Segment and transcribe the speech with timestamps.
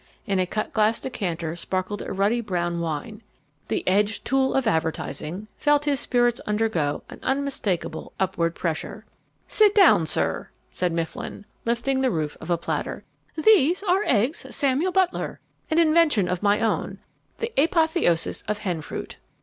[0.25, 3.21] In a cut glass decanter sparkled a ruddy brown wine.
[3.67, 9.05] The edged tool of Advertising felt his spirits undergo an unmistakable upward pressure.
[9.47, 13.03] "Sit down, sir," said Mifflin, lifting the roof of a platter.
[13.37, 16.97] "These are eggs Samuel Butler, an invention of my own,
[17.37, 19.17] the apotheosis of hen fruit."